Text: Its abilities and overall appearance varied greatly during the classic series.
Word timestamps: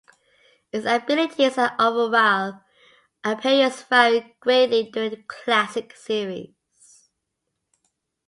Its 0.71 0.83
abilities 0.87 1.59
and 1.59 1.73
overall 1.77 2.61
appearance 3.23 3.83
varied 3.83 4.33
greatly 4.39 4.89
during 4.91 5.11
the 5.11 5.23
classic 5.27 5.95
series. 5.95 6.55